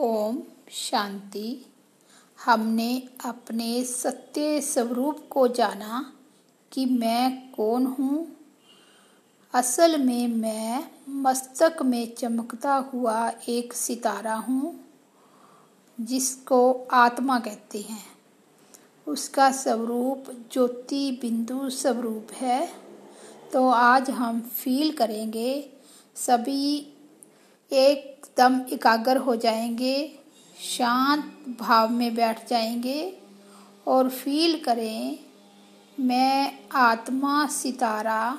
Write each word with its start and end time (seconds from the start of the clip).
ओम 0.00 0.42
शांति। 0.70 1.66
हमने 2.44 3.08
अपने 3.24 3.84
सत्य 3.84 4.60
स्वरूप 4.60 5.26
को 5.30 5.48
जाना 5.48 6.12
कि 6.72 6.86
मैं 6.86 7.52
कौन 7.52 7.86
हूँ। 7.86 8.36
असल 9.54 9.98
में 9.98 10.28
मैं 10.28 10.84
मस्तक 11.08 11.82
में 11.82 12.14
चमकता 12.14 12.74
हुआ 12.74 13.32
एक 13.48 13.72
सितारा 13.72 14.34
हूँ, 14.34 14.80
जिसको 16.00 16.88
आत्मा 16.92 17.38
कहते 17.38 17.80
हैं। 17.80 18.04
उसका 19.06 19.50
स्वरूप 19.52 20.24
ज्योति 20.52 21.18
बिंदु 21.22 21.70
स्वरूप 21.70 22.32
है। 22.32 22.72
तो 23.52 23.68
आज 23.68 24.10
हम 24.10 24.40
फील 24.40 24.92
करेंगे, 24.92 25.70
सभी 26.16 26.92
एकदम 27.72 28.60
एकाग्र 28.72 29.16
हो 29.16 29.36
जाएँगे, 29.36 30.18
शांत 30.60 31.56
भाव 31.60 31.90
में 31.90 32.14
बैठ 32.14 32.48
जाएँगे 32.48 33.18
और 33.86 34.08
फील 34.08 34.58
करें, 34.60 35.18
मैं 36.00 36.58
आत्मा 36.72 37.46
सितारा 37.46 38.38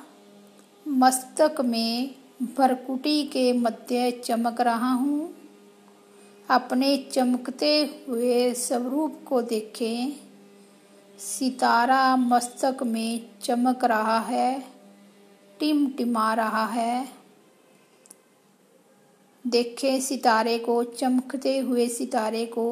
मस्तक 0.88 1.62
में 1.62 2.16
भरकुटी 2.58 3.24
के 3.24 3.54
मध्य 3.54 4.12
चमक 4.12 4.62
रहा 4.62 4.92
हूँ। 4.94 5.34
अपने 6.50 6.98
चमकते 7.12 8.06
हुए 8.10 8.54
स्वरूप 8.54 9.20
को 9.28 9.42
देखें, 9.42 10.14
सितारा 11.20 12.16
मस्तक 12.16 12.84
में 12.84 13.30
चमक 13.42 13.86
रहा 13.86 14.20
है, 14.20 14.64
टिमटिमा 15.60 16.34
रहा 16.34 16.66
है। 16.66 17.21
देखें 19.46 20.00
सितारे 20.02 20.58
को, 20.60 20.84
चमकते 20.84 21.58
हुए 21.60 21.88
सितारे 21.88 22.46
को, 22.46 22.68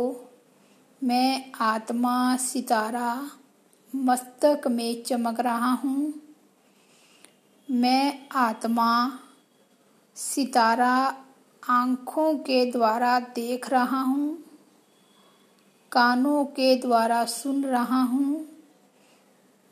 मैं 1.01 1.51
आत्मा 1.61 2.35
सितारा 2.37 3.29
मस्तक 3.93 4.67
में 4.67 5.03
चमक 5.03 5.39
रहा 5.39 5.71
हूँ। 5.73 6.13
मैं 7.67 8.27
आत्मा 8.31 8.91
सितारा 10.17 10.93
आँखों 11.63 12.33
के 12.35 12.65
द्वारा 12.71 13.19
देख 13.19 13.69
रहा 13.69 14.01
हूँ, 14.01 14.37
कानों 15.91 16.43
के 16.45 16.75
द्वारा 16.75 17.23
सुन 17.25 17.63
रहा 17.63 18.01
हूँ, 18.03 18.45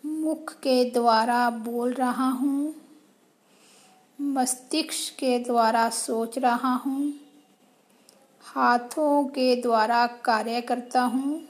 मुख 0.03 0.53
के 0.53 0.83
द्वारा 0.91 1.49
बोल 1.49 1.93
रहा 1.93 2.29
हूँ। 2.29 2.73
मस्तिष्क 4.21 5.13
के 5.13 5.39
द्वारा 5.39 5.89
सोच 5.89 6.37
रहा 6.37 6.73
हूँ। 6.73 7.13
हाथों 8.43 9.25
के 9.25 9.61
द्वारा 9.61 10.07
कार्य 10.07 10.61
करता 10.61 11.01
हूँ। 11.01 11.41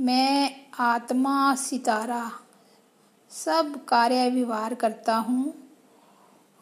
मैं 0.00 0.56
आत्मा, 0.80 1.54
सितारा, 1.54 2.32
सब 3.30 3.84
कार्य 3.84 4.30
व्यवहार 4.30 4.74
करता 4.74 5.16
हूँ 5.16 5.54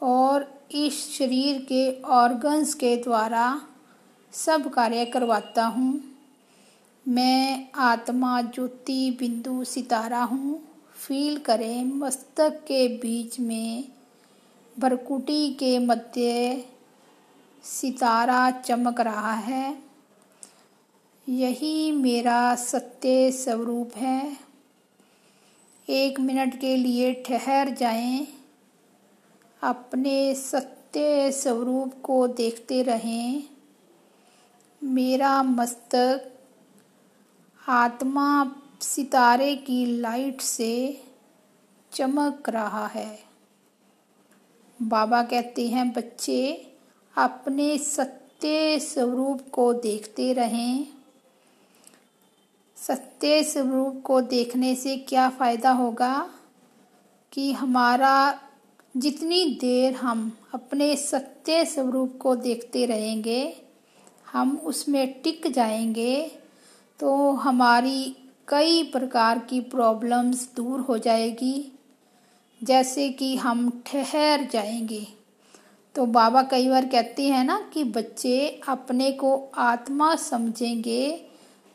और 0.03 0.63
इस 0.71 1.19
शरीर 1.19 1.63
के 1.63 2.03
ऑर्गन्स 2.03 2.75
के 2.75 2.97
द्वारा 2.97 3.63
सब 4.33 4.71
कार्य 4.71 5.05
करवाता 5.05 5.67
हूँ। 5.67 6.01
मैं 7.09 7.69
आत्मा, 7.75 8.43
ज्योति, 8.43 9.17
बिंदु, 9.21 9.65
सितारा 9.65 10.23
हूँ। 10.23 10.65
फील 10.97 11.39
करें, 11.39 11.85
मस्तक 11.85 12.51
के 12.51 12.89
बीच 12.89 13.41
में 13.41 13.85
भरकुटी 14.79 15.51
के 15.51 15.79
मध्य 15.79 16.65
सितारा 17.65 18.51
चमक 18.51 19.01
रहा 19.01 19.33
है। 19.33 19.79
यही 21.29 21.93
मेरा 21.93 22.55
सत्य 22.55 23.33
स्वरूप 23.33 23.93
है। 23.97 24.37
एक 25.89 26.21
मिनट 26.21 26.61
के 26.61 26.77
लिए 26.77 27.13
ठहर 27.27 27.69
जाएँ, 27.71 28.27
अपने 29.63 30.35
सत्य 30.35 31.33
स्वरूप 31.33 31.95
को 32.03 32.27
देखते 32.29 32.83
रहें। 32.83 33.43
मेरा 34.83 35.43
मस्तक 35.43 36.31
आत्मा 37.69 38.57
सितारे 38.81 39.55
की 39.57 39.87
लाइट 39.87 40.41
से 40.41 41.05
चमक 41.93 42.49
रहा 42.49 42.87
है। 42.87 43.34
बाबा 44.89 45.23
कहते 45.23 45.69
हैं, 45.69 45.93
बच्चे, 45.93 46.67
अपने 47.17 47.79
सत्य 47.79 48.79
स्वरूप 48.81 49.41
को 49.53 49.73
देखते 49.73 50.33
रहें। 50.33 50.87
सत्य 52.77 53.43
स्वरूप 53.43 54.03
को 54.05 54.21
देखने 54.21 54.75
से 54.75 54.97
क्या 54.97 55.31
फ़ायदा 55.31 55.71
होगा 55.71 56.31
कि 57.33 57.53
हमारा, 57.53 58.41
जितनी 58.97 59.59
देर 59.61 59.95
हम 59.95 60.33
अपने 60.55 60.97
सत्य 60.97 61.65
स्वरूप 61.65 62.19
को 62.21 62.37
देखते 62.37 62.87
रहेंगे, 62.87 63.57
हम 64.33 64.57
उसमें 64.65 65.23
टिक 65.23 65.53
जाएँगे 65.53 66.31
तो 67.01 67.31
हमारी 67.31 68.17
कई 68.49 68.83
प्रकार 68.83 69.39
की 69.39 69.61
प्रॉब्लम्स 69.61 70.49
दूर 70.57 70.81
हो 70.81 70.99
जाएगी। 70.99 71.74
जैसे 72.65 73.09
कि 73.09 73.35
हम 73.37 73.69
ठहर 73.87 74.49
जाएँगे। 74.53 75.07
तो 75.95 76.07
बाबा 76.07 76.43
कई 76.43 76.69
बार 76.69 76.85
कहते 76.85 77.23
हैं 77.23 77.45
ना 77.45 77.61
कि 77.73 77.85
बच्चे 77.85 78.61
अपने 78.69 79.11
को 79.13 79.37
आत्मा 79.55 80.15
समझेंगे 80.17 81.11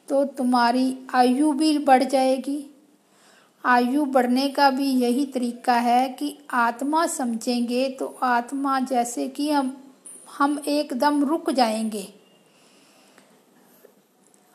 तो 0.08 0.24
तुम्हारी 0.26 0.96
आयु 1.16 1.52
भी 1.52 1.78
बढ़ 1.78 2.04
जाएगी। 2.04 2.66
आयु 3.64 4.06
बढ़ने 4.06 4.48
का 4.50 4.70
भी 4.70 4.86
यही 4.86 5.26
तरीका 5.26 5.74
है 5.74 6.10
कि 6.10 6.38
आत्मा 6.52 7.06
समझेंगे 7.08 7.90
तो 7.90 8.18
आत्मा 8.24 8.80
जैसे 8.80 9.28
कि 9.28 9.50
हम 9.52 9.76
हम 10.38 10.62
एकदम 10.68 11.24
रुक 11.24 11.52
जाएँगे। 11.52 12.08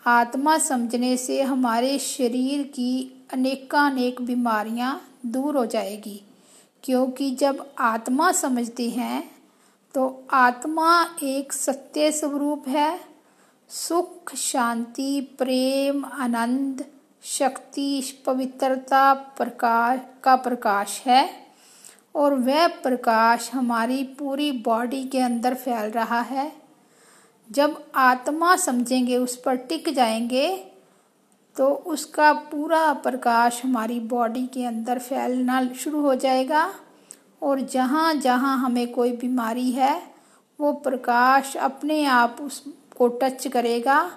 आत्मा 0.07 0.59
समझने 0.59 1.17
से 1.17 1.43
हमारे 1.43 1.99
शरीर 1.99 2.63
की 2.63 3.25
अनेकानेक 3.33 4.21
बीमारियाँ 4.21 5.09
दूर 5.27 5.57
हो 5.57 5.67
जाएगी। 5.67 6.23
क्योंकि 6.85 7.31
जब 7.31 7.67
आत्मा 7.79 8.33
समझते 8.33 8.91
हैं 8.91 9.31
तो 9.95 10.27
आत्मा 10.31 11.17
एक 11.23 11.53
सत्य 11.53 12.13
स्वरूप 12.13 12.69
है। 12.69 13.01
सुख, 13.69 14.35
शांति, 14.35 15.21
प्रेम, 15.21 16.05
आनंद, 16.05 16.85
शक्ति, 17.25 18.03
पवित्रता 18.27 19.15
प्रकाश 19.15 20.01
का 20.25 20.37
प्रकाश 20.37 21.03
है 21.07 21.47
और 22.15 22.35
वह 22.35 22.67
प्रकाश 22.67 23.51
हमारी 23.55 24.05
पूरी 24.05 24.53
बॉडी 24.53 25.05
के 25.05 25.19
अंदर 25.19 25.55
फैल 25.55 25.91
रहा 25.91 26.21
है। 26.21 26.64
जब 27.51 27.85
आत्मा 27.95 28.57
समझेंगे, 28.57 29.17
उस 29.17 29.37
पर 29.37 29.57
टिक 29.57 29.95
जाएँगे 29.95 30.71
तो 31.57 31.69
उसका 31.69 32.33
पूरा 32.33 32.93
प्रकाश 32.93 33.65
हमारी 33.65 34.01
बॉडी 34.01 34.47
के 34.47 34.65
अंदर 34.65 34.99
फैलना 34.99 35.69
शुरू 35.73 36.01
हो 36.01 36.15
जाएगा। 36.15 36.75
और 37.43 37.61
जहाँ 37.61 38.15
जहाँ 38.15 38.59
हमें 38.59 38.93
कोई 38.93 39.13
बीमारी 39.13 39.71
है, 39.71 40.03
वो 40.61 40.73
प्रकाश 40.73 41.57
अपने 41.57 42.05
आप 42.05 42.37
उसको 42.41 43.09
टच 43.09 43.47
करेगा 43.49 44.13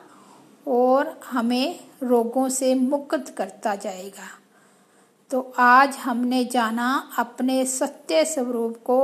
और 0.68 1.20
हमें 1.32 1.80
रोगों 2.04 2.50
से 2.50 2.76
मुक्त 2.76 3.36
करता 3.38 3.76
जाएगा। 3.76 4.28
तो 5.30 5.54
आज 5.60 5.96
हमने 5.96 6.46
जाना 6.46 7.12
अपने 7.20 7.66
सत्य 7.66 8.26
स्वरूप 8.26 8.78
को 8.78 9.00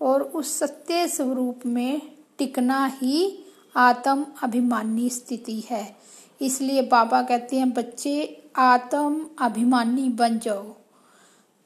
और 0.00 0.22
उस 0.22 0.58
सत्य 0.58 1.08
स्वरूप 1.08 1.60
में 1.66 2.02
टिकना 2.38 2.86
ही 2.86 3.46
आत्म 3.74 4.26
अभिमानी 4.42 5.08
स्थिति 5.10 5.60
है। 5.70 5.96
इसलिए 6.40 6.82
बाबा 6.82 7.22
कहते 7.22 7.56
हैं, 7.56 7.72
बच्चे 7.72 8.42
आत्म 8.56 9.28
अभिमानी 9.38 10.08
बन 10.08 10.38
जाओ। 10.38 10.64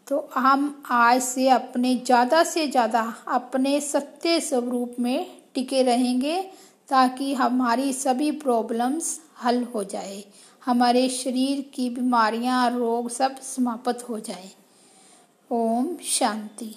तो 0.06 0.18
हम 0.34 0.82
आज 0.90 1.22
से 1.22 1.48
अपने, 1.48 1.94
ज़्यादा 1.96 2.42
से 2.44 2.66
ज़्यादा 2.66 3.02
अपने 3.28 3.80
सत्य 3.80 4.40
स्वरूप 4.40 4.96
में 5.00 5.26
टिके 5.54 5.82
रहेंगे 5.82 6.40
ताकि 6.88 7.32
हमारी 7.34 7.92
सभी 7.92 8.30
प्रॉब्लम्स 8.30 9.18
हल 9.44 9.62
हो 9.64 9.84
जाए। 9.84 10.22
हमारे 10.64 11.08
शरीर 11.08 11.60
की 11.74 11.88
बीमारियाँ, 11.90 12.70
रोग 12.70 13.08
सब 13.10 13.36
समाप्त 13.36 14.04
हो 14.08 14.18
जाए। 14.20 14.50
ओम 15.50 15.96
शांति। 16.04 16.74